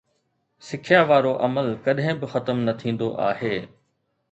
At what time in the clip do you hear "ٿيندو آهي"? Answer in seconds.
2.81-3.55